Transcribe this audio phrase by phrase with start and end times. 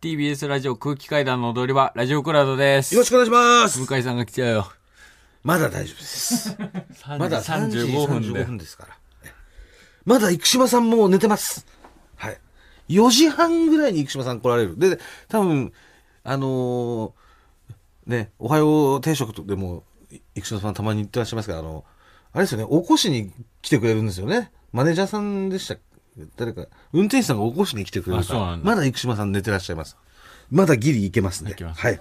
[0.00, 2.94] TBS ラジオ空気階段の踊り場、ラジオクラウドです。
[2.94, 3.84] よろしくお願いします。
[3.84, 4.72] 向井さんが来ちゃうよ。
[5.42, 6.56] まだ大丈夫です。
[7.18, 8.44] まだ3時35分35で。
[8.44, 8.96] 分ですから。
[10.04, 11.66] まだ生島さんも寝てます。
[12.14, 12.38] はい。
[12.88, 14.78] 4時半ぐらいに生島さん来られる。
[14.78, 15.72] で、多分、
[16.22, 21.84] あのーね、おはよう定食でも、い生島さんたまに言ってらっしゃいますけど、あの、
[22.32, 24.52] あれですよね、起こしに来てくれるんですよね。
[24.70, 25.87] マネージャーさんでしたっけ
[26.36, 29.96] 誰か、運転手さんが起こしに来てくれるからあそうなんだまだ生島さん寝てらっしゃいます。
[30.50, 31.50] まだギリいけますね。
[31.52, 32.00] いけますはい。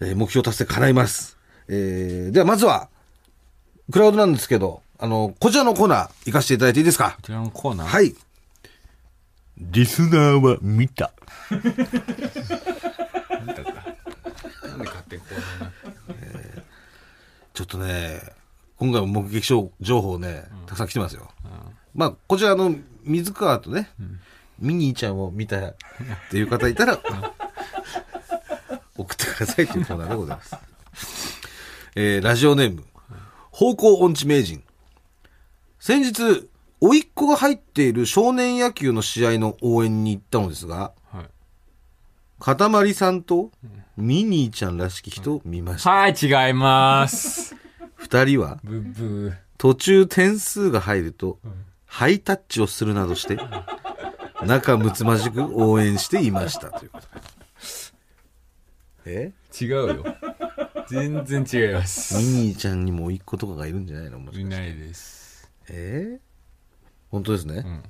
[0.00, 1.36] えー目標達成叶います。
[1.68, 2.88] えー、ではまずは、
[3.92, 7.12] クラウドなんですけど、あの、こちらのコーナー行かせていただいていいですか？
[7.16, 7.86] こちらのコーナー？
[7.86, 8.14] はい。
[9.58, 11.12] リスナーは見た。
[11.50, 11.72] なんで
[14.84, 15.72] 勝手にコーナーな
[17.54, 18.20] ちょっとね、
[18.78, 19.46] 今回も目撃
[19.80, 21.30] 情報ね、たくさん来てますよ。
[21.94, 23.90] まあ、こちらあの、水川とね、
[24.58, 25.74] ミニーちゃんを見たっ
[26.30, 26.98] ていう方いたら、
[28.96, 30.56] 送ってくださいというコーナーでございます。
[31.94, 32.84] えーラジオネーム、
[33.50, 34.62] 方向音痴名人。
[35.78, 36.48] 先日、
[36.80, 41.26] 甥っ子が入っている少年野球の試合の応援に行ったのですが、はい。
[42.40, 43.50] かたまりさんと
[43.96, 45.90] ミニーちゃんらしき人を見ました。
[45.90, 47.54] はい、違います。
[47.94, 49.34] 二人はブッブー。
[49.58, 51.38] 途中点数が入ると、
[51.92, 53.38] ハイタッチをするなどして、
[54.46, 56.70] 仲睦まじく応援していました。
[56.70, 57.06] ということ
[59.04, 59.32] で。
[59.54, 59.64] え？
[59.64, 60.04] 違うよ。
[60.88, 62.16] 全然違います。
[62.16, 64.18] ミニーちゃんにも甥っ子とかがいるんじゃないの？
[64.20, 65.50] もしいないです。
[65.68, 66.18] え？
[67.10, 67.82] 本当ですね？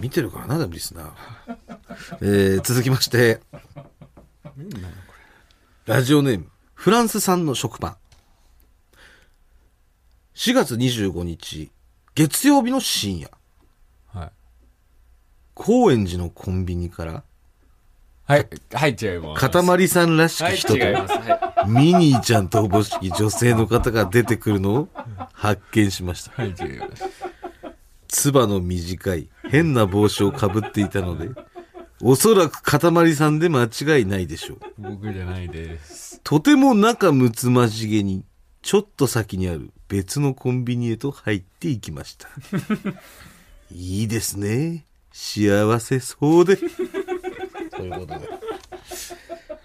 [0.00, 1.14] 見てるからな、でもリスナーは。
[2.22, 3.40] えー続きまして、
[5.84, 7.96] ラジオネーム、フランス産の食パン。
[10.38, 11.72] 4月25日、
[12.14, 13.28] 月曜日の深夜、
[14.06, 14.30] はい。
[15.52, 17.24] 高円寺のコンビニから、
[18.24, 19.40] はい、はい、違います。
[19.40, 21.14] かたまりさんらしはい、き人と、違います。
[21.14, 24.88] はミニーちゃんとおぼしき女性の方が出てくるのを
[25.32, 26.40] 発見しました。
[26.44, 27.04] い、はい、違います。
[28.06, 31.30] つばの短い変な帽子をかぶっていたので、
[32.00, 34.58] おそらくかたまりさんで間違いないでしょう。
[34.78, 36.20] 僕じゃないです。
[36.22, 38.22] とても仲睦まじげに、
[38.62, 42.28] ちょっと先にある別のコンビニへと入っていきました。
[43.72, 44.84] いいですね。
[45.12, 46.56] 幸せそうで。
[46.56, 46.64] と
[47.82, 48.28] いうことで。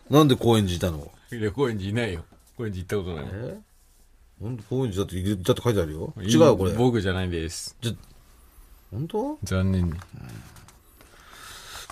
[0.10, 1.12] なんで高円寺いたの？
[1.32, 2.24] いや、高円寺いないよ。
[2.58, 3.26] 高円寺行ったことない。
[4.42, 6.14] なんで高円寺だってだって書いてあるよ。
[6.22, 6.74] 違うよこれ。
[6.74, 7.76] 僕じゃないです。
[8.92, 9.38] 本当？
[9.44, 9.94] 残念に。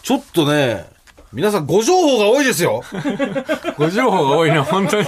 [0.04, 0.90] ちょっとね、
[1.34, 2.84] 皆さんご情報が多いですよ。
[3.78, 5.08] ご情報が多いな、本当に。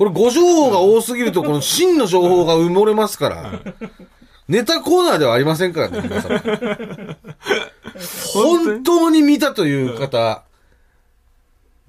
[0.00, 3.60] これご情報が多すぎると、この真の情報が埋もれますから。
[4.48, 6.38] ネタコーナーではありませんからね、皆さん。
[8.32, 9.20] 本当に？
[9.20, 10.42] 見たという方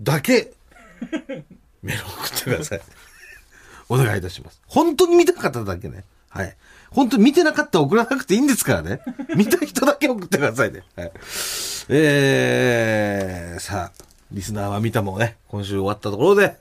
[0.02, 0.52] だけ、
[1.82, 2.82] メールを送ってください。
[3.88, 4.62] お願いいたします。
[4.68, 6.04] 本当に見た方だけね。
[6.28, 6.58] はい。
[6.90, 9.00] 本当に見てなかったら送らなくていいんですからね。
[9.38, 10.84] 見た人だけ送ってくださいね。
[10.98, 11.12] はい。
[11.88, 16.58] えー、さあ、リスナーは見たもね、今週終わったところで、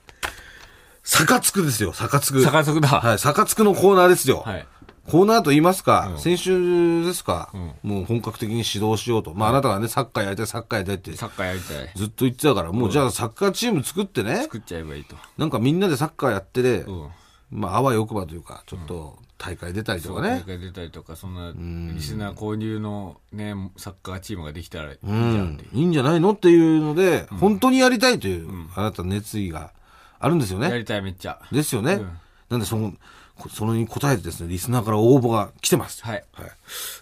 [1.10, 2.41] サカツクですよ、サカツク。
[2.41, 4.44] サカツクだはい、サカツクのコーナーですよ。
[4.47, 4.66] はい。
[5.10, 7.50] コーナーと言いますか、先週ですか、
[7.82, 9.34] もう本格的に指導しようと。
[9.34, 11.91] まああなたがね、サッカーやりたい、サッカーやりたいってサッカーやりたい。
[11.97, 15.16] ずっと言ってたから、もうじゃあサッカーチーム作ってね、作っちゃえばいいと。
[15.37, 17.09] なんかみんなでサッカーやってで、うん。
[17.50, 20.44] まああわよくばというか、ちょっと大会出たりとかね。
[20.47, 21.53] 大会出たりとか、そんな、
[21.92, 29.72] リスナー交流のね、サッカーチームができたらいいじうゃんじゃないのっていうので、本当にやりたいという、あなたの熱意が
[30.21, 30.71] あるんですよね。
[30.71, 31.41] やりたい、めっちゃ。
[31.51, 31.95] ですよね。
[31.95, 32.21] うん
[32.51, 32.93] なんでその、
[33.39, 36.05] こそれに応えてですね、リスナーから応募が来てます。
[36.05, 36.25] はい。
[36.33, 36.51] はい。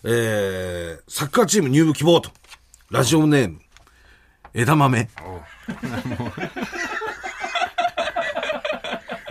[0.04, 2.30] えー、サッカーチーム入部希望と。
[2.90, 3.60] ラジオネーム、
[4.52, 4.98] 枝豆。
[4.98, 5.08] やっ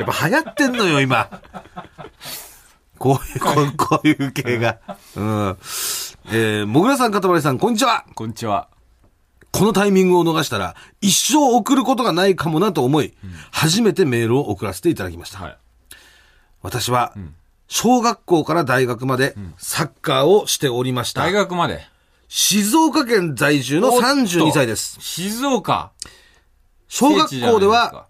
[0.05, 1.41] ぱ流行ってんのよ、今。
[2.97, 4.79] こういう、こうこういう系が。
[5.15, 5.57] うん。
[6.31, 8.05] えー、もぐらさん、かたまりさん、こんにちは。
[8.15, 8.69] こんにちは。
[9.51, 13.13] このタイミングを逃したら、一生送ることがないかもなと思い、
[13.51, 15.39] 初めてメールを送らせていただきました。
[15.39, 15.57] はい。
[16.61, 17.13] 私は、
[17.67, 21.21] 小学校から大学までサッカーをしておりました。
[21.21, 21.81] 大学まで？
[22.29, 24.97] 静岡県在住のおっと32歳です。
[24.99, 25.91] 静岡？
[26.87, 28.07] 小学校では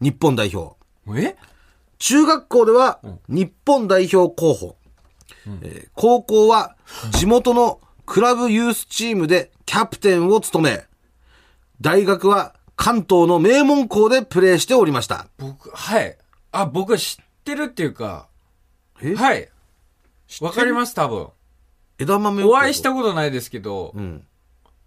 [0.00, 0.76] 日本代表。
[1.16, 1.36] え？
[1.98, 4.76] 中学校では日本代表候補。
[5.62, 6.76] えー高校は
[7.10, 10.84] 地元のクラブユースチームでキャプテンを務め、
[11.80, 15.28] 大学は関東の名門校でプレーしておりました。
[15.38, 16.18] 僕、はい。
[16.50, 18.26] あ、僕は知ってるっていうか、
[19.00, 19.14] え？
[19.14, 19.48] はい。
[20.40, 21.28] わかります、多分。
[22.00, 24.26] 枝豆をお会いしたことないですけど、うん。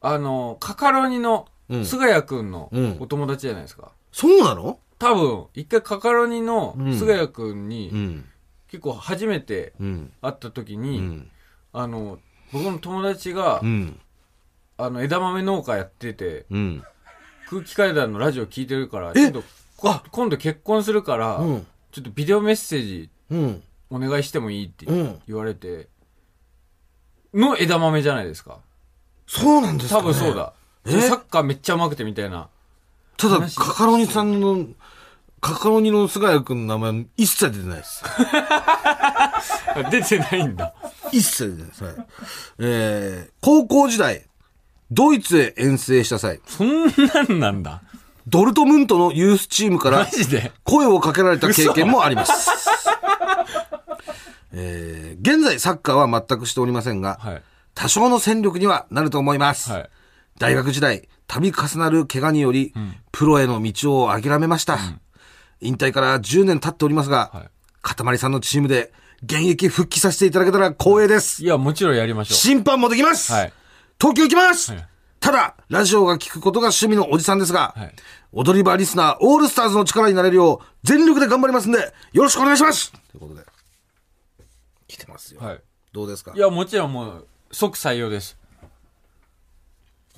[0.01, 3.93] あの、カカロニのうん菅谷くんのうんお友達じゃないですか。
[4.11, 4.79] そうなの？
[4.99, 8.25] 多分、一回カカロニのうん菅谷くんに、うん。
[8.67, 10.11] 結構初めてうん。
[10.21, 11.31] 会った時うに、ん。
[11.71, 12.19] あの、
[12.51, 13.97] 僕の友達が、うん。
[14.83, 16.83] あの、枝豆農家やってて、うん。
[17.49, 19.13] 空気階段のラジオ聞いてるから、え？
[19.13, 19.43] ちょっと
[19.77, 21.67] こ今度結婚するから、うん。
[21.91, 23.63] ちょっとビデオメッセージうん。
[23.89, 25.87] お願いしてもいいってうん言われて、
[27.33, 28.59] の枝豆じゃないですか。
[29.27, 30.35] そうなんですか、ね、多分そう。
[30.35, 30.53] だ。
[30.85, 31.01] え？
[31.01, 32.49] サッカーめっちゃ上手くてみたいな。
[33.17, 34.65] ただ、話カカロニさんの、
[35.39, 38.03] カカロニの菅谷くんの名前一切出てないです。
[39.91, 40.73] 出てないんだ。
[41.11, 41.83] 一切出てないです。
[41.83, 41.95] はい。
[42.59, 44.25] えー、高校時代、
[44.93, 47.81] ドイツへ遠征した際、そんなんなんだ。
[48.27, 50.51] ドルトムントのユースチームかマらジで？
[50.63, 52.49] 声をかけられた経験もあります。
[54.55, 57.41] えー、現在サッカーは全くしておりませんが、はい。
[57.73, 59.71] 多少の戦力にはなると思います。
[59.71, 59.89] はい。
[60.37, 62.73] 大学時代、度重なる怪我により、
[63.11, 64.77] プロへの道を諦めました。
[65.59, 67.49] 引退から10年経っておりますが、はい
[67.83, 68.93] かたまりさんのチームで
[69.23, 71.43] 現役復帰させていただけたら光栄です。
[71.43, 73.53] いや、もちろんやりましょ審判もできます、はい
[74.03, 74.87] 東京行きます、はい
[75.21, 77.93] ただ、ラジオが聞くことが趣味のおじさんですが、はい
[78.33, 83.45] 踊り場リスナーオールスターズの力になれるよう全力で頑張りますんで、よろしくお願いしますということで。
[84.87, 85.39] 来てますよ。
[85.41, 85.45] う。
[85.45, 85.61] はい。
[85.93, 86.33] どうですか？
[86.35, 88.35] いや、もちろんもう、即採用です。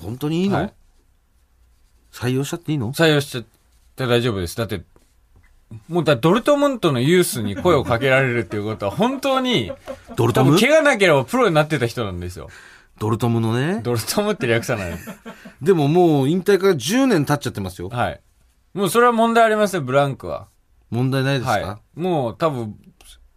[0.02, 0.74] 本当にいいの、はい
[2.12, 2.94] 採用しちゃっていいの？
[2.94, 4.56] 採用しちゃって大丈夫です。
[4.56, 4.82] だって、
[5.90, 9.72] もうだドルトムントのユースに声をかけられるっていうことは、本当に、
[10.16, 10.58] ドルトム？
[10.58, 12.50] 怪我なければプロになってた人なんですよ。
[12.98, 13.82] ドルトムのね。
[13.84, 14.98] ドルトムって略さない。
[15.62, 17.90] でももう引退から10年経っちゃってますよ。
[17.90, 18.22] はい。
[18.74, 20.48] もうそれは問題ありません、ブランクは。
[20.90, 22.00] 問題ないですか、はい。
[22.00, 22.76] もう多分、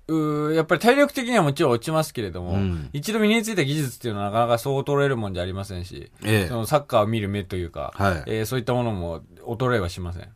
[0.08, 10.28] うーやっぱり体力的にはもちろん落ちますけれども、うん一度身についた技術っていうのはなかなかそう衰えるもんじゃありませんし、ええそのサッカーを見る目というか、はいえーそういったものも衰えはしません。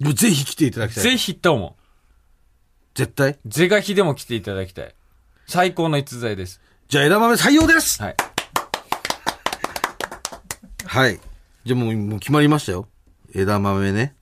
[0.00, 1.04] もうぜひ来ていただきたい。
[1.04, 1.76] ぜひとも、
[2.94, 3.38] 絶対？
[3.46, 4.94] 是が非でも来ていただきたい。
[5.46, 6.60] 最高の逸材です。
[6.88, 8.16] じゃあ枝豆採用ですはい。
[10.88, 11.20] はい。
[11.64, 12.88] じゃあもうもう決まりましたよ。
[13.34, 14.14] 枝豆ね。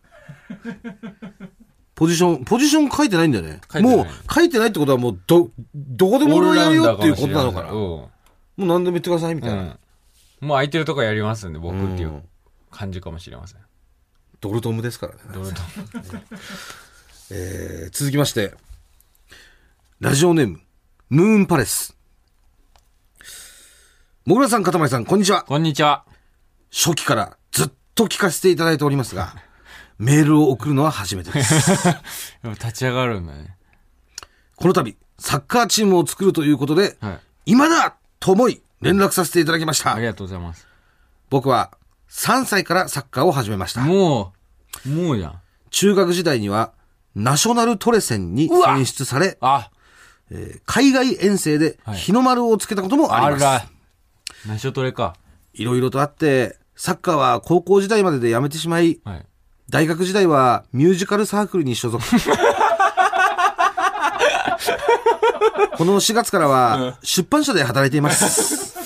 [1.94, 3.60] ポジション、ポジション書いてないんだよね。
[3.80, 7.72] もう書いてないってことはもうど、どこでも俺はやるよっていうことなのかな。
[7.72, 8.10] も
[8.56, 9.56] もう何でも言ってくださいみたいな。
[9.56, 9.66] うん。
[9.68, 12.22] もう空いてるとこやりますんで、僕っていううん
[12.70, 13.60] 感じかもしれません。
[14.40, 15.20] ドルトムですからね。
[15.32, 15.62] ドルト
[17.30, 18.52] えー続きまして、
[20.00, 20.60] ラジオネーム、
[21.08, 21.96] ムーンパレス。
[24.26, 25.44] もぐらさん、かたまりさん、こんにちは。
[25.44, 26.04] こんにちは。
[26.76, 29.34] 初期からずっと聞かせていただいておりますが、
[29.98, 31.72] メールを送るのは初めてです。
[32.44, 33.56] 立ち上がるんだね。
[34.56, 37.20] この度、サッカーチームを作るということで、はい。
[37.46, 40.04] 今だと思い、連絡させていただきましたあり。
[40.04, 40.68] がとうございます。
[41.30, 41.70] 僕は
[42.10, 43.80] 3歳からサッカーを始めました。
[43.80, 44.34] も
[44.84, 45.40] う、もうじゃん。
[45.70, 46.72] 中学時代には、
[47.14, 49.70] ナショナルトレセンに選出され、あ、
[50.30, 53.46] えー海外遠征ではい日の丸をつけたこともあります。
[53.46, 53.68] あら。
[54.46, 55.16] ナショトレか。
[55.54, 59.26] いろいろとあって、サッカーは高校時代までで辞めてしまい、はい。
[59.68, 62.04] 大学時代はミュージカルサークルに所属。
[65.76, 68.76] この4月からは出版社で働いています。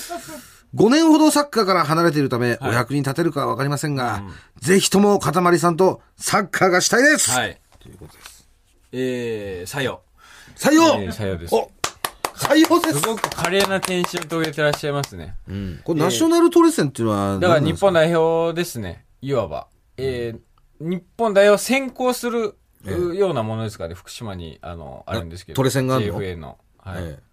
[0.75, 4.23] 5年ほどサッカーから離れているため、お役に立てるかはわかりませんが、
[4.59, 7.59] ぜひともかたまりさんとサッカーがしたいです、はい。
[7.79, 8.47] ということです。
[8.93, 10.01] えー、採用。
[10.55, 11.55] 採用、えー採用です。
[11.55, 11.69] お
[12.41, 15.35] 採用ですすごく華麗な転身を遂げてらっしゃいますね。
[15.83, 19.05] これナショナルトレセンっていうのはだから日本代表ですね。
[19.21, 19.67] いわば。
[19.97, 20.39] えー、
[20.79, 22.55] 日本代表を先行する、
[22.85, 23.93] うようなものですかね。
[23.93, 25.55] 福島に、あの、あるんですけど。
[25.55, 26.57] トレセンがあるの？JFA の。
[26.79, 27.03] はい。
[27.03, 27.31] ええ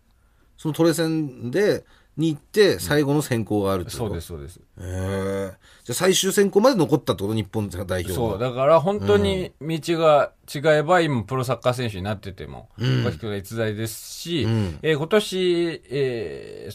[0.58, 1.84] そのトレセンで、
[2.18, 3.98] に行って、最後の選考があるってこと？
[3.98, 4.58] そうです、そうです。
[4.58, 5.52] へえ
[5.84, 7.34] じゃあ最終選考まで残ったってこと？
[7.34, 8.38] 日本代表そう、は。
[8.38, 16.68] だから本当に道が違えば、今プロサッカー選手になってても、おかしくない逸材ですし、んえー今年、え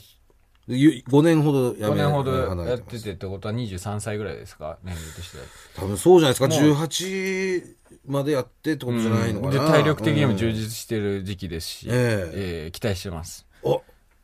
[0.69, 4.77] 5年ほどー、やめ5年ほどやっててってことは23歳ぐらいですか？
[4.81, 5.43] 年齢としては。
[5.75, 6.63] 多分そうじゃないですか？
[6.65, 7.75] もう18
[8.07, 9.51] までやってってことじゃないのかな？
[9.51, 13.45] で、体力的にも充うん実してる時期ですし、ええー期待してます。
[13.61, 13.81] お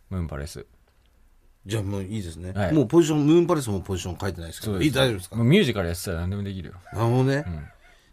[0.10, 0.66] ムーンパレス。
[1.66, 2.52] じゃあもういいですね。
[2.54, 4.82] はいもうポジション、ムーンパレスもポジション書いてないですけど。
[4.82, 5.36] いい、大丈夫ですか？
[5.36, 6.76] もうミュージカルやってたら何でもできるよ。
[6.94, 7.38] なるほどね？
[7.40, 7.68] ん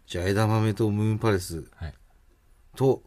[0.05, 1.93] じゃあ枝豆とムーンパレスはい。
[2.75, 3.01] と、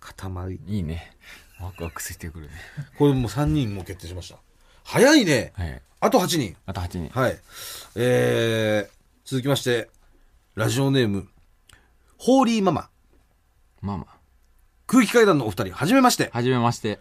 [0.00, 0.58] 塊。
[0.66, 1.16] いいね。
[1.60, 2.52] ワクワクついてくるね。
[2.98, 4.38] これもう3人も決定しました。
[4.84, 5.52] 早いね。
[5.56, 5.82] はい。
[6.00, 6.56] あと8人。
[6.66, 7.18] あと8人。
[7.20, 7.38] はい。
[7.96, 8.92] えー、
[9.24, 9.90] 続きまして、
[10.54, 11.28] ラジオネーム、
[12.18, 12.88] ホーリーママ。
[13.82, 14.16] まあまあ。
[14.86, 16.30] 空気階段のお二人、はじめまして。
[16.32, 16.98] はじめまして。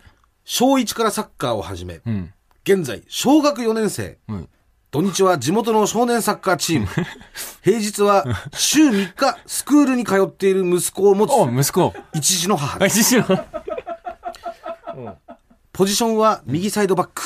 [0.52, 2.34] 小1からサッカーを始め、うん。
[2.64, 4.18] 現在、小学4年生。
[4.28, 4.50] うん。
[4.90, 6.88] 土日は地元の少年サッカーチーム。
[7.62, 11.94] 平日は週3日スクールに通っている息子を持つお、息子。
[12.16, 13.16] 一児の母あ、です。
[13.16, 13.24] 一。
[15.72, 17.22] ポジションは右サイドバック。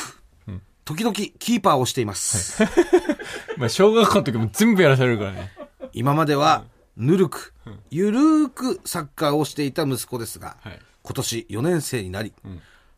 [0.83, 2.61] 時々キーパーをしています。
[3.55, 5.49] まあ、小学校の時も全部やらされるからね。
[5.93, 6.65] 今までは
[6.97, 7.53] ぬるく、
[7.89, 12.33] ゆるーくサッカーをしていた息子ですが、はい今年4年生になり、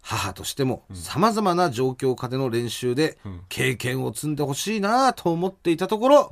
[0.07, 3.17] 母としても様々な状況下での練習で
[3.49, 6.31] 経験を積んでほしいなと思っていたところ、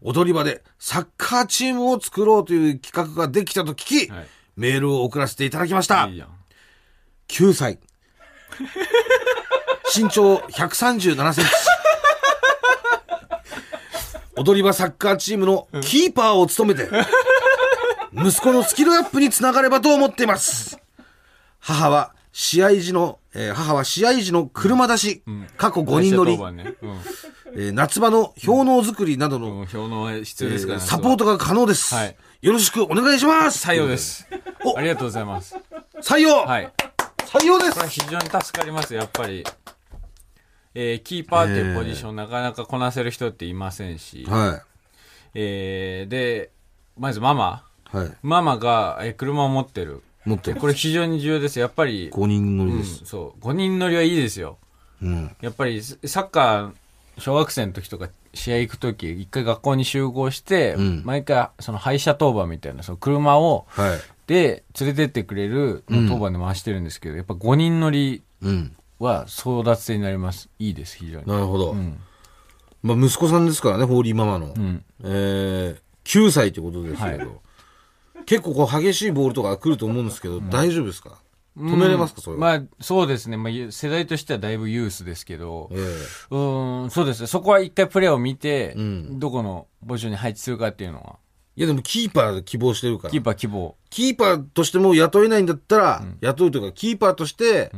[0.00, 4.26] 踊り場でサッカーチームを作ろうという企画ができたと聞き、はい
[4.56, 6.14] メールを送らせていただきましたいい。
[6.16, 6.28] じゃん。
[7.28, 7.78] 9歳。
[9.94, 11.50] 身長137センチ。
[14.36, 16.90] 踊り場サッカーチームのキーパーを務めて、
[18.12, 20.78] 息子のスキルアップにつながればと思っています。
[21.60, 25.22] 母は試合時の、えー母は試合時の車出し、
[25.56, 26.74] 過去5人乗りね。
[26.82, 26.90] うん。
[27.54, 30.84] えー夏場の氷の作りなどの、うん表の必要ですからね。
[30.84, 31.94] サポートが可能です。
[31.94, 33.64] はいよろしくお願いします。
[33.68, 33.96] 採用で。
[33.98, 34.26] す
[34.64, 34.76] お。
[34.76, 35.54] ありがとうございます。
[36.00, 36.72] 採用、はい。
[37.26, 39.44] 採用ですこれは非常に助かります、やっぱり。
[40.74, 44.26] えーキーパーっていうポジション、なかなかこなせる人っていませんし。
[44.28, 44.62] は
[45.34, 46.50] えーで、
[46.98, 47.64] まずママ。
[47.94, 47.96] い。
[47.96, 48.12] はい。
[48.22, 50.02] ママが、えー車を持ってる。
[50.24, 51.58] 持ってるこれ非常に重要です。
[51.58, 53.04] やっぱり、5人乗うん、りです。
[53.04, 53.44] そう。
[53.44, 54.58] 5人乗りはいいですよ。
[55.02, 55.36] うん。
[55.40, 64.00] やっぱりササッカー、小学生の時とか試合行く時、一回学校に集合して、うん毎回その廃車当番みたいな、その車を、はい。
[64.26, 68.76] で、連れてってくれるの当番で回してるんですけど、やっぱ5人乗りうん。
[68.98, 70.48] は争奪戦になります。
[70.60, 71.26] いいです、非常に。
[71.26, 71.74] なるほど。
[71.74, 71.98] ん
[72.82, 74.46] まあ、息子さんですからね、ホーリーママの。
[74.46, 77.28] んえー、9歳ってことですけど、はい
[78.26, 81.18] 結構こう激しいボールとか来ると思うんですけど、大丈夫ですか？
[81.56, 82.40] 止めれますか、それは。
[82.40, 83.36] まあ、そうですね。
[83.36, 85.76] まあ、世代としてはだいぶユースですけど、え
[86.30, 87.26] うーん、そうですね。
[87.26, 91.16] そこは一回プレーを見て、んどこのポジションに配置するかっていうのは、
[91.54, 93.10] いやでもキーパーで希望してるから。
[93.10, 93.76] キーパー希望。
[93.90, 97.70] キーパーとしても雇えないんだったら、雇うというか、キーパーとして、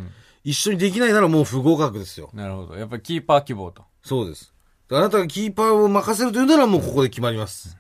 [0.45, 2.31] 一緒にできないならもう不合格ですよ。
[2.33, 2.77] なるほど。
[2.77, 3.83] やっぱりキーパー希望と。
[4.05, 4.53] そうです。
[4.93, 7.77] あなたがキーパーを任せるというならもうここで決まります。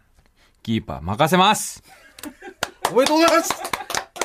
[0.65, 1.85] キーパー任せます
[2.93, 3.53] おめでとうございます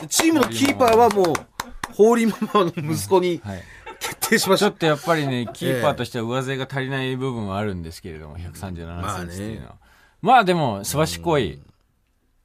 [0.08, 3.64] チームのキーパーはもう、ホーリーママの息子にはい。
[4.00, 4.78] 決定しましたちょっ。
[4.78, 9.76] とやっぱりね、キーパーとしては上背が足りない部分はあるんですけれども、137まあねセンチっていうのは。
[10.22, 11.62] まあでも、すばしっこい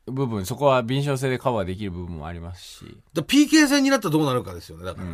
[0.07, 4.85] 部分、そこは敏捷性でカバーできる部分もありますし、だ PK 戦になったらどうなるかですよね。
[4.85, 5.09] だから。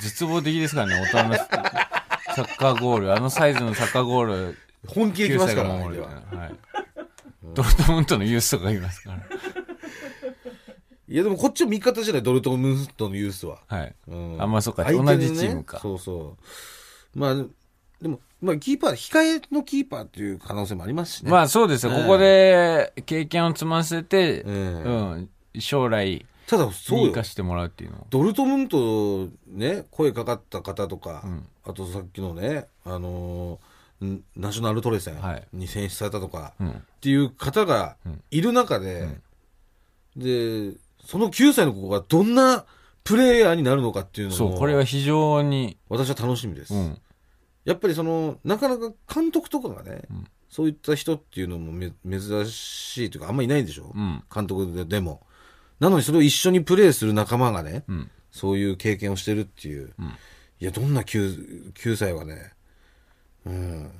[0.00, 1.44] 絶望的ですからね、大人のサ
[2.42, 6.42] ッカーゴール、あのサイズのサッカーゴール、本気で9来ますから、守る相手は。
[6.42, 6.54] はい。
[7.54, 9.18] ドルトムントのユースとかいますから。
[11.08, 13.58] いやでもこっちは味方じゃない、ドルトムントのユースは。
[13.66, 13.94] はい。
[14.08, 16.36] うんあんまあそうかね同じチームかそうそ
[17.14, 17.18] う。
[17.18, 17.34] まあ、
[18.02, 21.30] でも、まあ、キーパー、控えのキーパーっていう可能性もありますしね。
[21.30, 27.24] まあそうですよ、ええここで経験を積ませて、ええうん、将来、ただ、そうよ生か。
[27.24, 28.06] してもらうっていうのを。
[28.10, 37.96] ドルトムントね、声かかった方とか、んあとさっきのね、あのーんナショナルトレセンはいに選出されたとか、うんっていう方が
[38.30, 39.08] いる中で、
[40.16, 40.72] で、
[41.08, 42.66] その9歳の子がどんな
[43.02, 46.74] プレイヤーになるのかっていうのそう、も、これは非常に、私は楽しみです。
[46.74, 46.98] うん、
[47.64, 50.02] やっぱりその、なかなか監督とかがね、
[50.50, 55.22] そういった人っていうのもめ珍しいというか、あんまりいないんでしょ、うん監督ででも。
[55.80, 59.94] なのにそれを一緒にプレーする仲間がね、うん、そういう経験をしてるっていう。
[60.60, 62.52] いや、どんな 9, 9歳はね、
[63.46, 63.90] うん、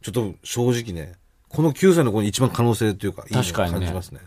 [0.00, 1.16] ちょっと正直ね、
[1.50, 4.20] この9歳の子に一番可能性っていうか、いいのを確かにね感じますね。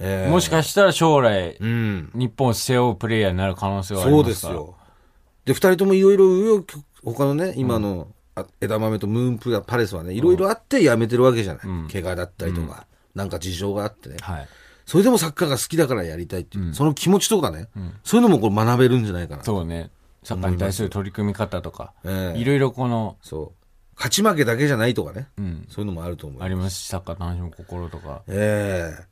[0.00, 2.10] ええもしかしたら将来、うん。
[2.14, 4.32] 日本を背負うプレイヤーになる可能性はありそうまから。
[4.32, 4.76] ですすよ。
[5.44, 6.64] で、二人ともいろいろ、
[7.04, 11.68] 他のね、今の、あ枝豆とムーンプラパレスはね、いろいろあって辞めてるわけじゃない。
[11.68, 14.16] ん怪我だったりとか、なんか事情があってね。
[14.20, 14.48] はい。
[14.86, 17.68] それでもサッカーが好きだからやりたいっていう、その気持ちとかね、
[18.02, 19.44] そういうのもこれ学べるんじゃないかな。
[19.44, 19.90] そうね。
[20.22, 23.60] サッカーに対する取り組み方とか、ええいろいろこの、そう。
[23.96, 25.28] 勝ち負けだけじゃないとかね。
[25.36, 26.42] うん、そういうのもあると思う。
[26.42, 28.22] ありますし、サッカー楽しむ心とか。
[28.28, 29.09] ええ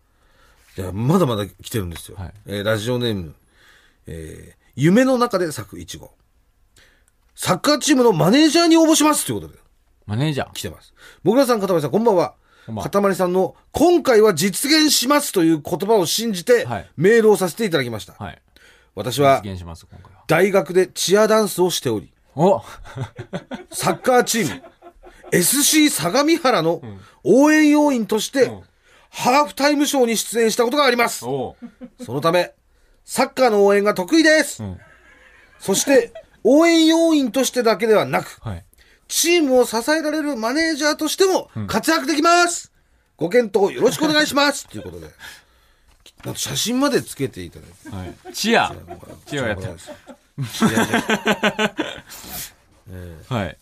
[0.79, 2.17] じゃあ、まだまだ来てるんですよ。
[2.17, 3.35] はいえーラジオネーム、
[4.07, 6.13] えー夢の中で咲くいちご。
[7.35, 9.59] サッカーチームのマネージャーに応募しますということで
[10.07, 10.53] マネージャー。
[10.53, 10.95] 来てます。
[11.25, 12.35] もぐらさん、かたまりさん、こんばんは。
[12.81, 18.13] かたまりさんの今回は実現しますという言葉を信じてはいメールをさせていただきました。
[18.13, 18.41] はい。
[18.95, 19.43] 私は。
[20.29, 22.63] 大学でチアダンスをしており、お
[23.73, 24.63] サッカーチーム
[25.33, 26.81] SC 相模原の
[27.25, 28.53] 応援要員として
[29.11, 31.25] ハーフタイムショーに出演したことがあります。
[31.25, 31.57] お
[32.05, 32.53] そのため、
[33.05, 34.63] サッカーの応援が得意です。
[34.63, 34.79] ん
[35.59, 36.13] そして、
[36.45, 38.65] 応援要員としてだけではなく、はい。
[39.09, 42.71] チームを支えられるマネージャーとしても活躍できます、
[43.17, 45.09] ご検討よろしくお願いします ということで、
[46.25, 47.97] なんと写真までつけていただいて。
[47.97, 48.35] はい。
[48.35, 48.75] チア。
[49.27, 49.77] チアをやってる。
[53.29, 53.57] はい。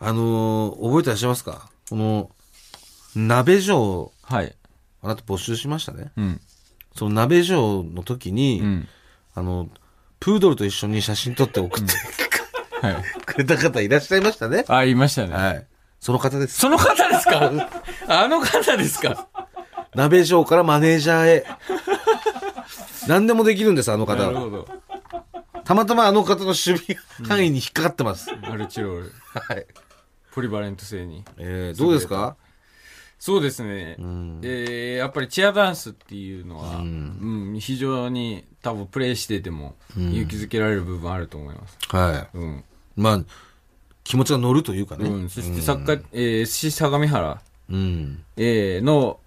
[0.00, 1.68] あのー覚えてらっしゃいますか？
[1.88, 2.30] この、
[3.16, 4.54] 鍋城、はい。
[5.02, 6.10] あなた募集しましたね。
[6.16, 6.40] うん。
[6.96, 8.88] その鍋城の時に、うん。
[9.34, 9.68] あの、
[10.20, 11.92] プードルと一緒に写真撮って送って、
[12.86, 13.04] はい。
[13.24, 14.64] くれた方いらっしゃいましたね。
[14.68, 15.34] あ、言いましたね。
[15.34, 15.66] はい。
[16.00, 16.58] その方です。
[16.58, 17.50] その方ですか？
[18.08, 19.28] あの方ですか？
[19.94, 21.46] 鍋城からマネージャーへ。
[23.08, 24.26] 何でもできるんです、あの方は。
[24.26, 24.68] なるほど。
[25.64, 26.78] たまたまあの方の守備
[27.26, 28.30] 範囲に引っかかってます。
[28.42, 29.12] アルチロール。
[29.34, 29.66] はい。
[30.32, 31.24] ポリバレント性に。
[31.36, 32.36] えー、どうですか？
[33.18, 33.96] そうですね。
[33.98, 41.78] えーやっぱりチアダンスっていうのは、うん、非常に多分プレイしてても勇気づけられる部分あると思います。
[41.88, 42.58] はうん。
[42.58, 42.62] い。
[42.96, 43.20] まあ、
[44.04, 45.08] 気持ちが乗るというかね。
[45.08, 45.28] うん。
[45.30, 48.22] そして作家、えー、SC 相模原、うん。
[48.36, 49.18] えーの、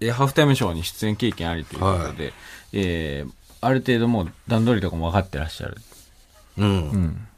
[0.00, 2.32] えーハーフタイムショーに出演経験ありということで、
[2.72, 3.32] えー
[3.64, 5.76] ある程度もう段取りとかも分かってらっしゃる。
[6.58, 7.28] うん。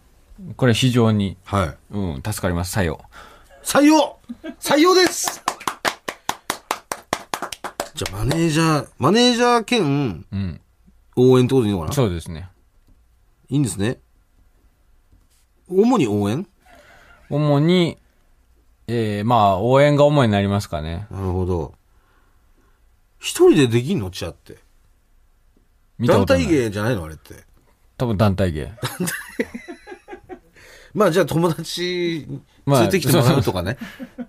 [0.56, 1.76] これ非常に、はい。
[1.94, 3.00] うん、助かります、作用。
[3.62, 4.18] 採用
[4.58, 5.43] 採用です
[7.94, 10.60] じゃあ、マネージャー、マネージャー兼うん。
[11.16, 11.92] 応援ってことでいいのかな？
[11.92, 12.48] そうですね。
[13.48, 14.00] いいんですね。
[15.68, 16.46] 主に応援？
[17.30, 17.98] 主に、
[18.88, 21.06] えーまあ、応援が主になりますかね。
[21.10, 21.74] なるほど。
[23.20, 24.10] 一人でできんの？
[24.10, 24.54] チアって。
[24.54, 24.60] 団
[26.00, 27.04] 見たことない体芸じゃないの？
[27.04, 27.44] あれって。
[27.96, 28.72] 多分団体芸。
[30.94, 32.26] まあじゃあ友達
[32.66, 33.78] まあ連れてきてもらうとかね。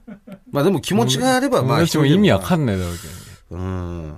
[0.52, 3.25] まあでも気持ちがあれば、まあ私も意味わかんんないだろうけどね。
[3.56, 4.16] うん。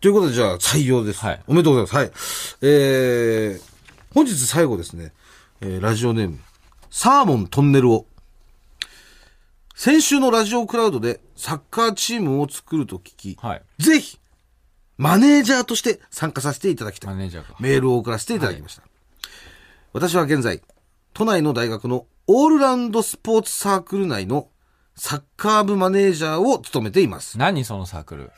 [0.00, 1.20] ということでじゃあ採用です。
[1.20, 2.56] はいおめでとうございます。
[2.60, 2.70] はい。
[2.70, 3.62] えー、
[4.14, 5.12] 本日最後ですね、
[5.60, 6.38] えーラジオネーム、
[6.90, 8.06] サーモントンネルを。
[9.74, 13.62] 先週のラジオクラウドでサッカーチームを作ると聞き、はい。
[13.78, 14.18] ぜひ、
[14.96, 17.10] マネージャーとして参加させていただきたい。
[17.14, 17.54] マネージャーか。
[17.60, 18.82] メールを送らせていただきました。
[19.92, 20.62] 私は現在、
[21.14, 24.48] 都内の大学のオールラウンドスポーツサークル内の
[24.98, 27.38] サッカー部マネージャーを務めています。
[27.38, 28.32] 何そのサークル？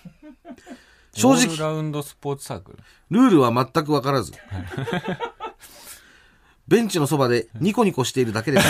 [1.13, 2.79] 正直オールラウンドスポーツサークル？
[3.11, 4.33] ルールは全くわからず、
[6.69, 8.67] ベンチのそばでニコニコしているだけです。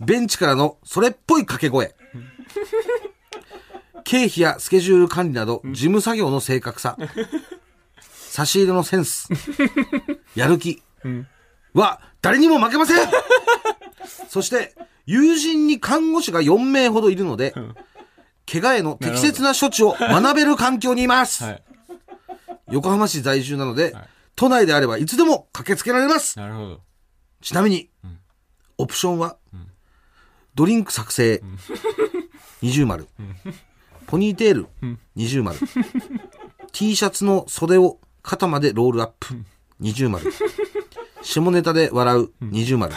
[0.00, 1.94] ベンチからのそれっぽい掛け声。
[4.04, 6.96] 経費やスケジュール管理など事務作業の正確さ。
[8.00, 9.28] 差し入れのセンス。
[10.34, 10.82] やる気。
[11.80, 13.08] は誰にも負けません。
[14.28, 14.74] そして、
[15.06, 17.54] 友人に看護師が4名ほどいるので、
[18.50, 21.44] 怪我への適切な処置を学べる環境にいます。
[21.44, 21.62] はい。
[22.70, 23.94] 横浜市在住なので、
[24.34, 26.38] 都内であればいつでも駆けつけられます。
[26.38, 26.80] なるほど。
[27.40, 27.90] ちなみに、
[28.78, 29.36] オプションは、
[30.54, 31.42] ドリンク作成、
[32.62, 33.06] 二重丸、
[34.06, 34.66] ポニーテール、
[35.14, 35.58] 二重丸、
[36.72, 39.36] T シャツの袖を肩までロールアップ、
[39.78, 40.24] 二重丸、
[41.26, 42.94] 下ネタで笑う、二重丸、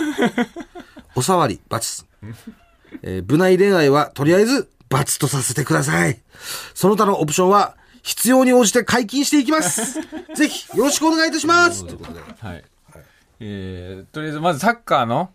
[1.16, 2.06] おさわり、×。
[3.02, 6.20] えー部内恋愛はとりあえず、×とさせてください。
[6.76, 10.00] その他のオプションは、必要に応じて解禁していきます。
[10.36, 11.86] ぜひ、よろしくお願いいたします。
[11.86, 12.20] ということで。
[12.40, 12.64] はい。
[13.40, 15.32] えー、とりあえず、まずサッカーの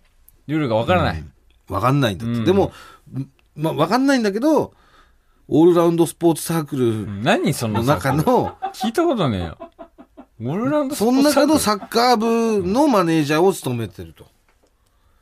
[0.46, 1.24] ルールがわからない。
[1.68, 2.44] わかんないんだって。
[2.44, 2.72] でも、
[3.12, 4.72] んまあ、わかんないんだけど、
[5.48, 9.58] オールラウンドスポーツサークル何その中の、聞いたことねえよ。
[10.40, 14.26] オールラウンドその中のサッカー部のマネージャーを務めてると。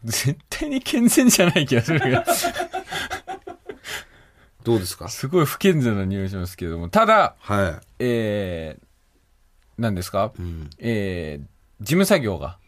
[0.05, 2.25] 絶対に健全じゃない気がするが。
[4.65, 5.09] どうですか？
[5.09, 6.89] すごい不健全な匂いしますけれども。
[6.89, 8.85] ただ、はえー、
[9.79, 10.43] 何ですか、い。
[10.43, 10.71] うん。
[10.79, 11.47] えー、
[11.81, 12.59] 事務作業が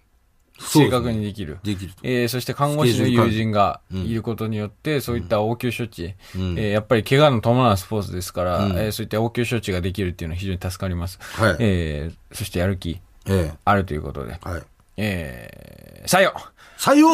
[0.59, 1.59] 正確にできる。
[1.63, 2.01] できると。
[2.05, 11.19] えーそして看護師の友人がいることによって、そういった応急処置、うんえーやっぱり怪我の伴うスポーツですから、うんえーそういった応急処置ができるっていうのは非常に助かります。
[11.21, 11.57] はい。
[11.59, 14.49] えーそしてやる気えあるということで、え。
[14.49, 14.63] はい。
[14.97, 16.35] えー、採用
[16.79, 17.09] 採用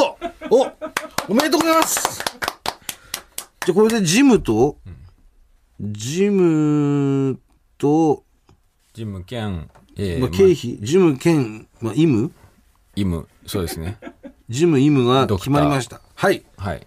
[0.51, 0.67] お
[1.29, 2.23] おめでとうございます
[3.65, 4.77] じゃあこれでジムと、
[5.81, 7.39] ジム
[7.79, 8.25] と、
[8.93, 12.33] ジム兼まあ、ええまあ経費、事務兼、まあ、医務
[12.97, 13.99] イム、そうですね。
[14.49, 16.01] 事務、医務が決まりました。
[16.15, 16.45] はい。
[16.57, 16.87] はい。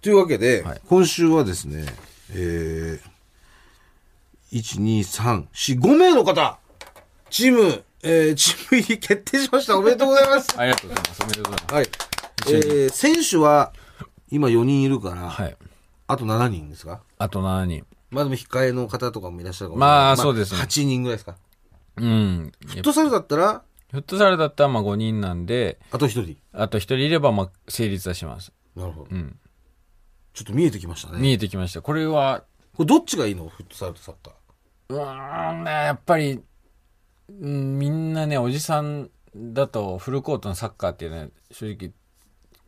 [0.00, 1.86] というわけで、はい今週はですね、
[2.30, 6.58] えー、1、2、3、4、5名の方、
[7.30, 9.78] チーム、えー、チーム入り決定しました。
[9.78, 10.48] おめでとうございます。
[10.58, 11.22] ありがとうございます。
[11.22, 11.74] おめでとうございます。
[11.74, 11.88] はい。
[12.48, 13.72] えー、選手は、
[14.30, 15.56] 今4人いるから、はい。
[16.08, 17.00] あと7人ですか？
[17.18, 17.86] あと7人。
[18.10, 21.36] まあでも控えの方とかもいらっしゃるかもまあそうですね8人ぐらいですか？
[21.96, 22.52] うん。
[22.66, 26.38] フットサルだったら、フットサルだったらまあ5人なんで、あと1人。
[26.52, 28.50] あと1人いればまあ成立はします。
[28.74, 29.08] なるほど。
[29.10, 29.38] うん。
[30.32, 31.20] ちょっと見えてきましたね。
[31.20, 31.82] 見えてきました。
[31.82, 32.42] これは、
[32.74, 33.48] これどっちがいいの？
[33.48, 34.34] フットサルとサッカー。
[34.94, 36.40] うーんね、やっぱり、
[37.28, 41.92] うんみんなね、おじさんだとフルコートのサッカーっていうのは正直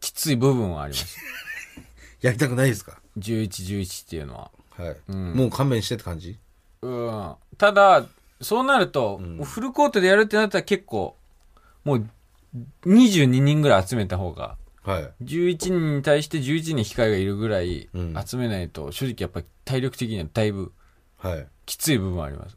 [0.00, 1.18] きつい部分はあります。
[2.20, 4.50] やりたくないですか？11、11っていうのは。
[4.76, 6.38] はい、んもう勘弁してって感じ？
[6.82, 7.34] うん。
[7.56, 8.04] ただ、
[8.44, 11.16] そうなると、フルコートでやるってなったら結構、
[11.85, 12.09] もう
[12.87, 15.24] 22人ぐらい集めた方が、はい。
[15.24, 20.72] 11人に対して11人控えがいるぐらいうん集めないと、正直やっぱり体力的にはだいぶ
[21.16, 21.46] はい。
[21.66, 22.57] きつい部分はあります。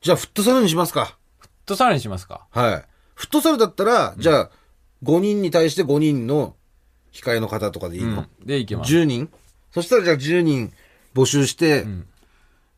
[0.00, 1.18] じゃあフットサルにしますか。
[1.66, 2.84] と、さらにしますかはい。
[3.14, 4.50] フットサルだったら、じゃあ、
[5.02, 6.54] 5人に対して5人の
[7.12, 8.46] 控えの方とかでいいの、うん。
[8.46, 8.92] で、いけます。
[8.92, 9.30] ?10 人
[9.72, 10.72] そしたらじゃあ10人
[11.14, 12.06] 募集して、ん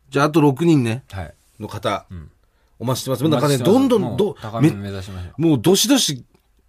[0.09, 1.33] じゃああと6人ね、はい。
[1.59, 2.31] の方、ん
[2.79, 3.27] お待ちしてます。
[3.27, 5.41] なんかね、どんどん、ど目指しましょう。
[5.41, 6.23] もうどしどし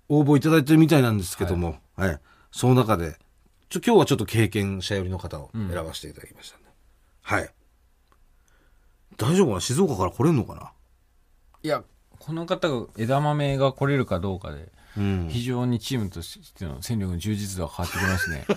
[0.08, 2.20] 応募いただいてるみたいなんですけども、はい。
[2.50, 3.18] その中で、
[3.68, 6.64] ちょ、今日はちょっと経験者寄りの方を選ばせていただきましたね。
[7.20, 7.50] はい。
[9.18, 9.60] 大丈夫かな？
[9.60, 10.72] 静岡から来れんのかな？
[11.62, 11.84] いや、
[12.18, 15.28] この方が枝豆が来れるかどうかで、うん。
[15.30, 18.46] 非常にチームとしての戦力の充実度が変わってきますね。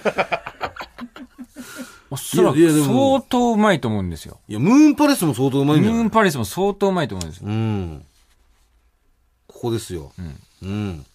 [2.11, 4.39] おそらくいやいやでも相当うまいと思うんですよ。
[4.47, 5.99] いや、ムーンパレスも相当うまいんじゃない？
[5.99, 7.47] ムーンパレスも相当うまいと思うんですよ。
[7.47, 8.05] うん。
[9.47, 10.11] ここですよ。
[10.61, 11.05] うん。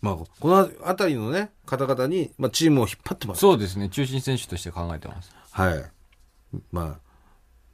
[0.00, 3.40] まあ、この辺りのね、方々に、まあ、チームを引っ張ってます。
[3.40, 3.88] そうですね。
[3.88, 5.30] 中心選手として考えてます。
[5.52, 5.84] はい。
[6.72, 7.00] まあ、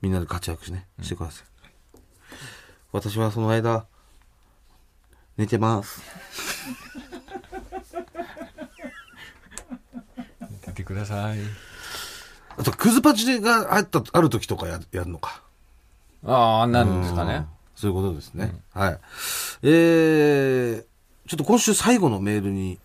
[0.02, 1.46] みんなで活躍しね、してください。
[2.92, 3.86] 私はその間、
[5.36, 6.02] 寝てます。
[10.66, 11.38] 出てください。
[12.58, 15.42] あと、クズパチがあった、ある時とかややるのか。
[16.26, 17.46] ああ、なんですかね。
[17.76, 18.60] そういうことですね。
[18.74, 18.98] はい。
[19.62, 20.84] えー、
[21.28, 22.80] ちょっと今週最後のメールに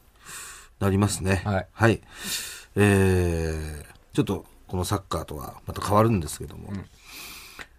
[0.80, 1.42] なりますね。
[1.44, 2.02] はいはい。
[2.76, 6.72] えー、ちょっとこのサッカーとはまた変わるんですけども。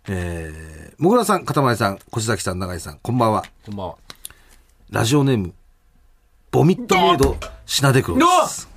[0.08, 3.44] えー、もぐらさん、かたまりさん、越崎さん、永井さん、こんばんは。
[3.64, 3.96] こんばんは。
[4.90, 5.54] ラジオネーム、
[6.50, 8.73] ボミットメイド、シナデクロです。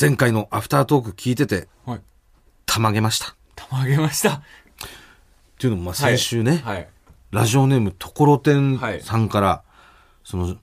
[0.00, 2.00] 前回のアフタートーク聞いてて、はい。
[2.66, 3.36] たまげました。
[3.54, 4.34] たまげました。
[4.34, 4.40] っ
[5.58, 6.88] ていうのも、まあ先週ね、はい。
[7.30, 9.62] ラジオネームところてんはいさんから、
[10.24, 10.56] その、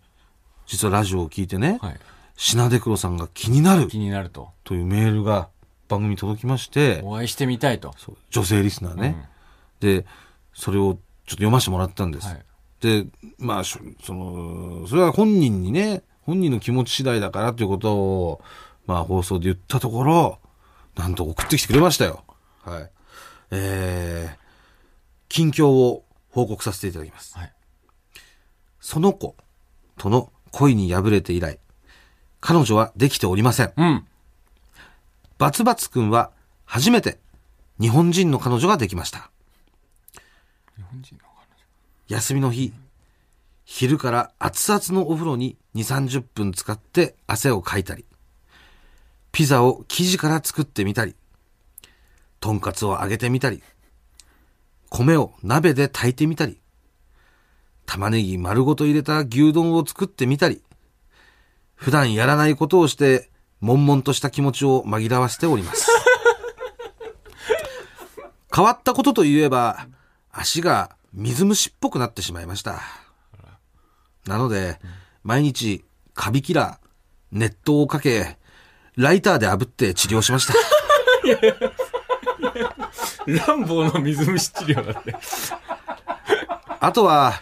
[0.68, 2.00] 実はラジオを聞いてね、はい。
[2.36, 4.50] シナデクロさんが気になる気になると。
[4.64, 5.50] というメールが
[5.88, 7.94] 番組に届きまして、お会いしてみたいと。
[8.30, 9.30] 女性リスナーね、
[9.80, 10.06] で、
[10.54, 12.28] それをちょっと読ませてもらったんです。
[12.28, 12.44] はい。
[12.82, 13.06] で、
[13.38, 18.42] まあ、しその、それは本人にね、本人の気持ち次第だからということを、
[18.86, 20.40] まあ放送で言ったところ、
[20.96, 22.24] なんと送ってきてくれましたよ。
[22.64, 22.92] はい。
[23.52, 24.38] えー、
[25.30, 27.38] 近況を報告させていただきます。
[27.38, 27.54] はい。
[28.80, 29.36] その子
[29.98, 31.60] との恋に敗れて以来、
[32.40, 33.74] 彼女はできておりません。
[33.76, 34.08] うん。
[35.38, 36.32] バツバツくんは
[36.66, 37.20] 初めて
[37.80, 39.32] 日本人の彼女ができました。
[40.76, 41.22] 日本人の
[42.12, 42.74] 休みの日、
[43.64, 48.06] 昼から熱々のお風呂に2、30分使って汗をかいたり、
[49.32, 51.16] ピザを生地から作ってみたり、
[52.40, 53.64] とんかつを揚げてみたり、
[54.90, 56.60] 米を鍋で炊いてみたり、
[57.86, 60.62] 玉ねぎ丸ごと入れた牛丼を作ってみたり、
[61.76, 63.30] 普段やらないことをして、
[63.62, 65.88] 悶々とした気持ちを紛らわせております。
[68.54, 69.88] 変わったことといえば、
[70.32, 72.82] 足が水虫っぽくなってしまいました。
[74.26, 74.80] なので、
[75.24, 76.88] 毎日、カビキラー、
[77.32, 78.38] 熱湯をかけ、
[78.96, 80.54] ライターで炙って治療しました。
[83.26, 85.16] ランボーの水虫治療だって。
[86.80, 87.42] あとは、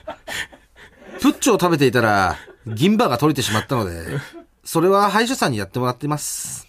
[1.22, 4.06] プッチョを食べていたら、銀歯が取れてしまったので、
[4.64, 6.68] それは歯医者さんにやってもらっています。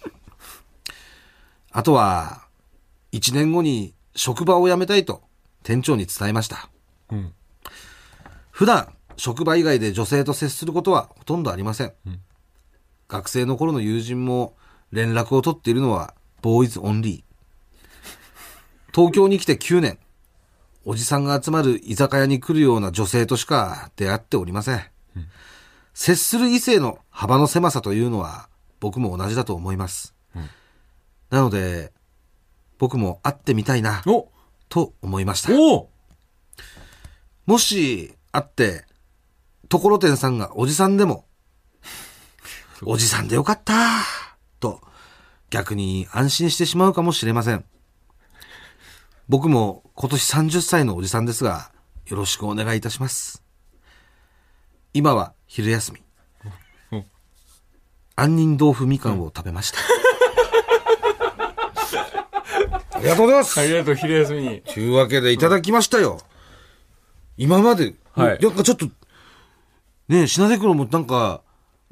[1.71, 2.47] あとは、
[3.11, 5.21] 一年後に職場を辞めたいと
[5.63, 6.69] 店長に伝えました。
[7.11, 7.33] うん。
[8.49, 11.93] 普段、職場以外で女性と接することはほとんどありません。
[13.07, 14.55] 学生の頃の友人も
[14.91, 18.93] 連絡を取っているのはボーイズオンリー。
[18.93, 19.99] 東京に来て9年。
[20.83, 24.81] おじさんが集まる居酒屋に来るような女性としか出会っておりません。
[25.93, 28.49] 接する異性の幅の狭さというのは
[28.79, 30.15] 僕も同じだと思います。
[31.29, 31.93] なので、
[32.77, 34.29] 僕も会ってみたいな、お
[34.67, 35.53] と思いました。
[35.53, 35.89] お
[37.45, 38.85] もし、会って、
[39.69, 41.25] ところてんさんがおじさんでも、
[42.83, 43.77] おじさんでよかったと、
[45.51, 47.65] 逆に安心してしまうかもしれません。
[49.27, 51.71] 僕も今年30歳のおじさんですが、
[52.07, 53.43] よろしくお願いいたします。
[54.93, 56.01] 今は昼休み。
[58.15, 59.79] 杏仁豆腐みかんを食べました。
[62.97, 64.61] ありがとうございますありがとう、昼休みに。
[64.61, 66.19] というわけでいただきましたよ。
[67.37, 68.85] 今まで、はいなんかちょっと、
[70.07, 71.41] ねえ、品出黒もなんか、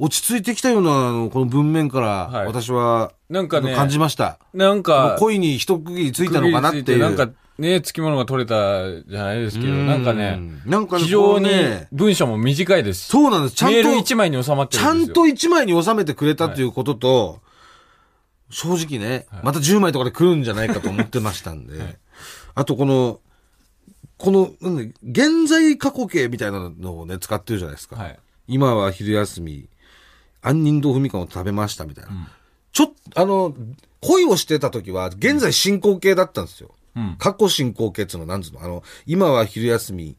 [0.02, 4.40] 落ち着いてきたような、あの、この文面から、はい私は、なんかね感じました。
[4.54, 7.00] なんか、恋に一区切りついたのかなっていう。
[7.00, 11.50] なんかね、つきものが取れたじゃないですけど、うんなんかね、なんかね非常に
[11.92, 13.56] 文章も短いですし、そうなんです。
[13.56, 14.82] ちゃんメールと、1枚に収まってち。
[14.82, 17.42] ゃんと一枚に収めてくれたということと、
[18.50, 21.98] 正直ね、また10枚とかで来るんじゃないかと思ってましたんで、
[22.56, 23.20] あとこの、
[24.18, 27.98] この、なんだ現在過去形みたいなのをね、使ってるじゃないですか。
[27.98, 28.20] はい。
[28.48, 29.70] 今は昼休み、
[30.42, 32.12] 杏仁豆腐みかんを食べましたみたいな。
[32.72, 33.54] ちょっと、あの、
[34.02, 36.72] 恋をしてた時は、現在進行形だったんですよ。
[36.96, 40.18] うん過去進行形っていうのは何つうのあの、今は昼休み、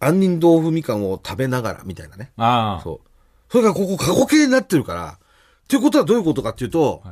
[0.00, 2.30] 杏仁豆腐みかんを食べながらみたいなね。
[2.36, 2.82] ああ。
[2.82, 3.10] そう。
[3.50, 5.18] それがここ過去形になってるから、
[5.64, 7.02] っていうことはどういうことかっていうと、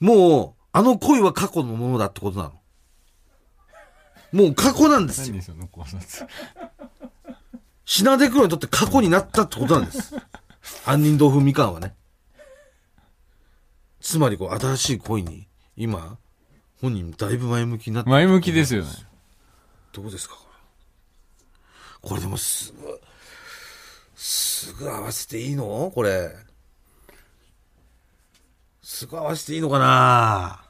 [0.00, 2.52] もう、あの恋は過去のものだってことなの。
[4.32, 5.34] もう過去なんですよ。
[5.34, 6.28] 何その考察。
[7.84, 10.14] 品出黒にとって過去になったってことなんです。
[10.84, 11.94] 杏仁豆腐みかんはね。
[14.00, 16.18] つまりこう、新しい恋に、今、
[16.80, 18.88] 本人だいぶ前向きになって、前向きですよね。
[19.92, 20.44] どうですかこ
[22.04, 22.10] れ。
[22.10, 23.00] これでもすぐ、
[24.14, 25.90] すぐ合わせていいの？
[25.94, 26.30] これ。
[28.82, 30.60] すぐ合わせていいのかな？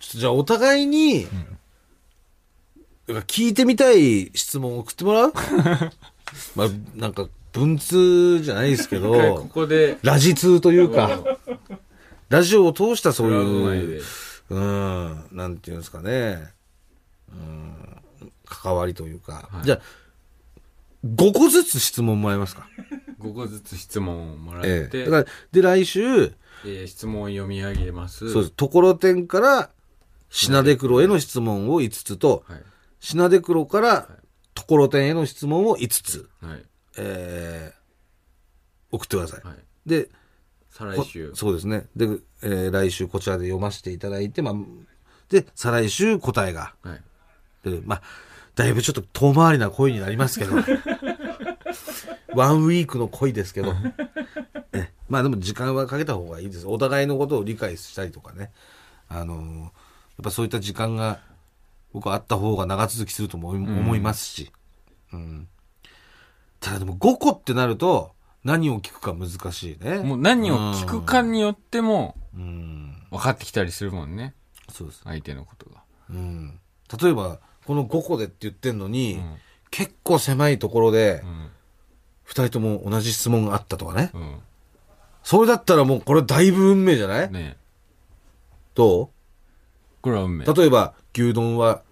[0.00, 1.28] ちょっとじゃあお互いに、
[3.06, 5.32] なんか聞いてみたい質問を送ってもらう？
[6.54, 11.22] まあ、なんか文通じゃないですけ一回こど、こで、ラジ通というか、
[12.28, 14.00] ラジオを通したそういうで、
[14.50, 16.52] うん、なんていうんですかね。
[17.30, 17.74] うん、
[18.44, 19.48] 関わりというか。
[19.64, 19.80] じゃあ、
[21.06, 22.68] 5個ずつ質問もらえますか
[23.20, 25.04] ？5個ずつ質問をもらって、ええ。
[25.04, 26.32] だから、で、来週、
[26.64, 28.30] えー質問を読み上げます。
[28.32, 28.54] そうです。
[28.54, 29.70] ところてんから、
[30.28, 32.62] 品出黒への質問を5つと、はい。
[33.00, 34.08] 品出黒から、
[34.58, 36.64] ところてんへの質問を5つ、はい。
[36.98, 39.46] えー、送ってください。
[39.46, 39.56] はい。
[39.86, 40.10] で、こ
[40.70, 41.32] 再来週。
[41.34, 41.86] そうですね。
[41.94, 42.06] で、
[42.42, 44.54] えー来週こちらで読ませていただいて、まあ、
[45.28, 47.70] で、再来週答えがはい。
[47.70, 48.02] で、まあ、
[48.56, 50.56] だいぶちょっと遠回りな恋になりますけど、
[52.34, 53.72] ワンウィークの恋ですけど、
[54.72, 56.66] ねまあでも時間はかけた方がいいです。
[56.66, 58.50] お互いのことを理解したりとかね。
[59.08, 59.62] あのー
[60.18, 61.20] やっぱそういった時間が、
[61.92, 64.52] 僕はあった方が長続きすると思い,、思いますし。
[65.12, 65.48] うん。
[66.60, 69.98] ただでも5個ってなると、何を聞くか難しいね。
[69.98, 73.02] もう何を聞くかによっても、うん。
[73.10, 74.34] 分かってきたりするもんね。
[74.70, 75.02] そうです。
[75.04, 75.82] 相手のことが。
[76.10, 76.60] うん。
[77.00, 79.36] 例えば、この5個でって言ってんのに、ん
[79.70, 81.50] 結構狭いところで、うん。
[82.24, 84.10] 二人とも同じ質問があったとかね。
[84.14, 84.38] うん。
[85.22, 87.56] それだったらもうこれだいぶ運命じゃない、ね
[88.74, 89.10] ど
[90.00, 90.44] これは運命。
[90.46, 91.82] う例えば、牛丼は、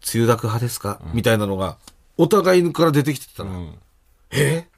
[0.00, 1.78] つゆだく派ですか、みたいなのが、
[2.16, 3.78] お互いから出てきてたら、うん。
[4.30, 4.68] え？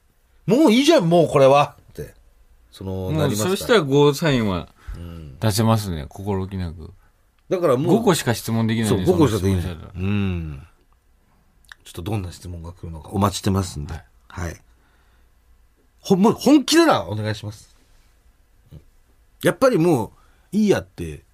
[0.47, 2.15] もういいじゃん、もうこれはって。
[2.71, 4.69] その、なりますそしたらゴーサインは
[5.41, 6.07] 出せますね。
[6.09, 6.93] 心置きなく。
[7.49, 9.77] だからもう、5個しか質問できないそう、ね5個しかできない。
[9.97, 10.67] うん。
[11.85, 13.95] ちょっとどんな質問が来るのかお待ちしてますんで。
[14.29, 14.57] はい。
[16.01, 17.77] ほん、もう本気ならお願いします。
[19.43, 20.13] やっぱりも
[20.53, 21.26] う、いいやって、お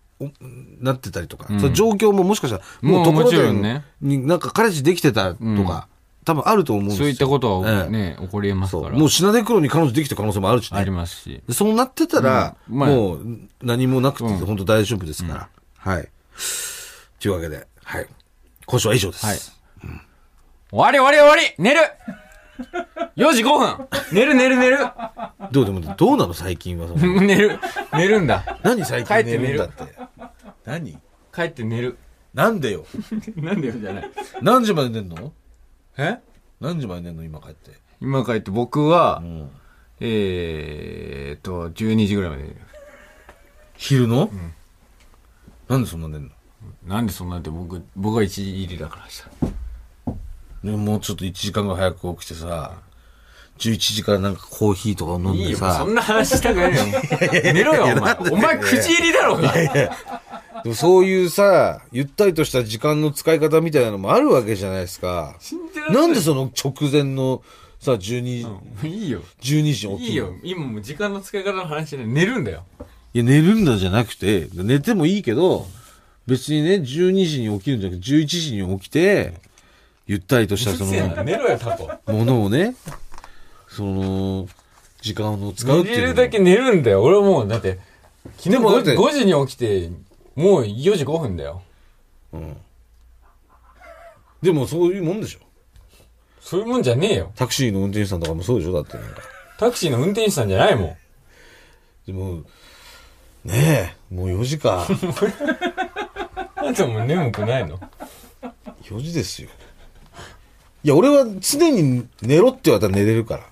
[0.80, 5.82] なってたりとか、うんその状況ももしかしたら、もうところでねになんか彼氏できてたとか、うん
[6.24, 7.04] 多分あると思うんですよ。
[7.04, 8.80] そういったことはええね、起こり得ます。
[8.80, 8.96] から。
[8.96, 10.78] もう品出黒に彼女できた可能性もあるしね。
[10.78, 11.42] ありますし。
[11.48, 13.26] でそうなってたら、うんまあもう
[13.61, 15.48] 何もなくてうん本当大丈夫ですから。
[15.78, 16.08] はい。
[17.20, 18.06] というわけで、はい。
[18.66, 19.26] 今週は以上です。
[19.26, 19.38] はい
[20.70, 21.80] 終わり終わり終わり寝る
[23.16, 24.78] !4 時5分寝る寝る寝る
[25.50, 26.34] どうでも、どうなの？
[26.34, 27.20] 最近はその。
[27.20, 27.58] 寝る
[27.92, 28.58] 寝るんだ。
[28.62, 29.94] 何最近寝るるんだって？
[30.64, 30.98] 何？
[31.34, 31.98] 帰って寝る。
[32.34, 32.86] なんでよ？
[33.36, 34.10] なんでよじゃない。
[34.40, 35.32] 何時まで寝んの？
[35.98, 36.18] え？
[36.60, 37.24] 何時まで寝んの？
[37.24, 37.72] 今帰って。
[38.00, 39.50] 今帰って僕は、ん
[40.00, 42.56] えーっと、12時ぐらいまで寝る。
[43.76, 44.30] 昼の、
[45.68, 46.30] なんでそんな寝んの？
[46.86, 49.28] なんでそんなって僕、僕が一時入りだからさ。
[49.40, 49.48] で
[50.70, 52.72] ももうちょっと1時間が早く起きてさ、
[53.59, 56.83] 11時からなんかコーヒーとか飲んいいよ、そん、な話したくないよ。
[57.53, 58.16] 寝ろよ、お前。
[58.31, 59.53] お前9時入りだろうが。
[60.62, 65.37] でもそういうさ、ゆったりとした時間の使い方みたいなのもあるわけじゃないですか。
[65.90, 67.42] なんでその直前の
[67.81, 69.22] さ、12、いいよ。
[69.40, 70.31] 12時に起きるの？
[70.33, 70.57] いいよ。
[70.57, 72.64] 今もう時間の使い方の話で寝るんだよ。
[73.12, 75.66] いや、寝るんだじゃなくて、寝てもいいけど、
[76.27, 79.35] 別にね、12時に起きるんじゃなくて、11時に起きて、
[80.06, 80.90] ゆったりとしたその、
[81.24, 81.90] 寝ろよ、タコ。
[82.12, 82.74] ものをね、
[83.68, 84.48] その、
[85.00, 87.02] 時間を使うって寝れいうのもるだけ寝るんだよ。
[87.02, 87.78] 俺もう、だって、
[88.36, 89.90] 昨日でもだって 5, 5時に起きて、
[90.34, 91.62] もう4時5分だよ。
[94.40, 95.40] でもそういうもんでしょ。
[96.40, 97.32] そういうもんじゃねえよ。
[97.36, 99.22] タクシーの運転手さんとかもそうでしょだってなんか。
[99.58, 100.96] タクシーの運転手さんじゃないもん。
[102.06, 102.42] でも、
[103.44, 104.86] ねえ、もう4時か。
[106.56, 107.78] あんたもう眠くないの
[108.82, 109.48] ？4時ですよ。
[110.84, 113.46] いや、俺は常に寝ろって言われたら寝れるから。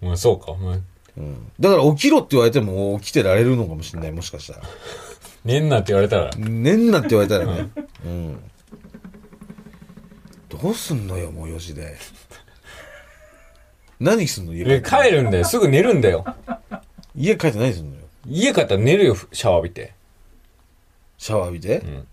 [0.00, 0.54] まあそうか。
[0.54, 0.78] まあ、
[1.58, 4.62] だから起きろって言われても起きてられるのかもしれない、もしかしたら。
[5.44, 6.30] 寝んなって言われたら。
[6.36, 7.70] 寝んなって言われたらね。
[8.04, 8.50] うん。
[10.48, 11.96] どうすんのよ、もう4時で。
[13.98, 15.44] 何すんの家で帰るんだよ。
[15.44, 16.24] すぐ寝るんだよ。
[17.14, 18.02] 家帰って何すんのよ。
[18.26, 19.92] 家帰ったら寝るよ、シャワー浴びて。
[21.18, 22.06] シャワー浴びて、ん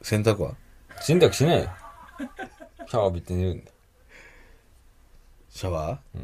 [0.00, 0.54] 洗濯は？
[1.00, 1.70] 洗濯しないよ。
[2.88, 3.72] シャワー浴びて寝るんだよ。
[5.50, 6.20] シャワー、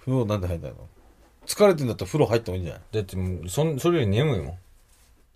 [0.00, 0.88] 風呂なんで入んないの？
[1.46, 2.82] 疲れてんだったら風呂入った方がいいんじゃない？
[2.92, 4.58] だってもう、そん、それより眠いもん。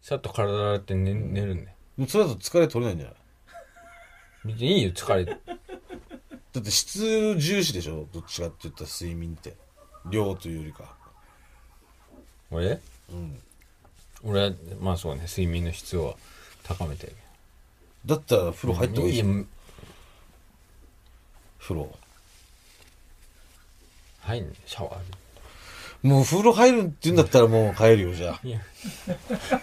[0.03, 1.77] さっと体洗って寝寝るんだよ。
[1.97, 3.17] もうそれだと疲れ取れないんじゃない？
[4.55, 5.37] 別にいいよ、疲れて。
[6.53, 8.07] だって質重視でしょ？
[8.13, 9.55] どっちかって言ったら睡眠って。
[10.11, 10.95] 量というよりか。
[12.51, 12.81] 俺？
[14.23, 16.17] 俺は、まあそうね、睡眠の質を
[16.63, 17.15] 高めてる。
[18.07, 19.49] だったら風呂入った方がいいじゃん。
[21.61, 21.63] よ。
[21.63, 21.91] 風呂。
[24.23, 25.05] 入んねシャワー浴
[26.03, 28.41] もう風呂入るって言うんだったらもう帰るよ、じゃあ。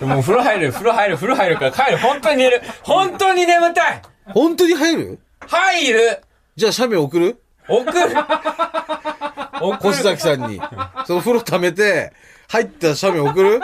[0.06, 1.98] もう風呂入る、風呂入る、風呂入るから帰る。
[1.98, 2.62] 本当に寝る。
[2.84, 5.20] 本当に眠たい本当に入る？
[5.40, 6.22] 入る
[6.56, 7.42] じゃあ写メ送る？
[7.68, 7.92] 送る
[9.62, 10.62] 送崎さんに。
[11.08, 12.14] その風呂溜めて、
[12.48, 13.62] 入った写メ送る？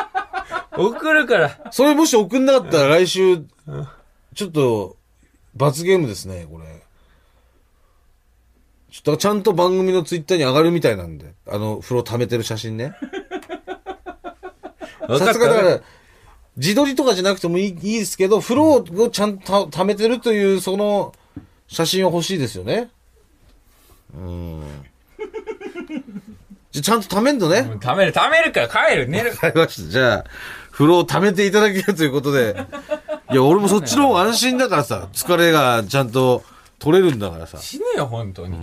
[0.75, 1.69] 送るから。
[1.71, 3.37] それもし送んなかったら来週、
[4.33, 4.97] ちょっと、
[5.55, 6.82] 罰ゲームですね、これ。
[8.93, 11.33] ちょっとちゃんと番組のツイッターに上がるみたいなんで。
[11.47, 12.93] あの、風呂溜めてる写真ね。
[15.07, 15.81] 分さすがだから、
[16.57, 21.11] 自撮りとかじゃなくてもいいいいですけど、風呂をちゃんと溜めてるという、その、
[21.67, 22.91] 写真は欲しいですよね。
[24.15, 24.61] うん。
[26.69, 27.63] じゃあちゃんと溜めんのね。
[27.63, 29.31] もう貯める、貯めるから帰る、寝る。
[29.31, 29.89] わかりました。
[29.89, 30.25] じゃあ、
[30.69, 32.55] 風呂を溜めていただけるということで。
[33.31, 36.43] いや、俺もそっちの方が安心だからさ、疲れがちゃんと
[36.83, 37.59] 取れるんだからさ。
[37.59, 38.57] 死ぬよ、本当に。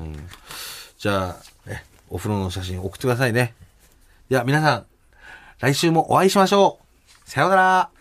[0.99, 3.55] じゃあ、ね、お風呂の写真送ってくださいね。
[4.29, 4.87] では、皆さん、
[5.59, 6.81] 来週もお会いしましょ
[7.27, 7.31] う。
[7.31, 8.00] さようなら。